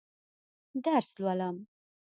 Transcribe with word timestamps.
درس 0.85 1.09
لولم. 1.23 1.57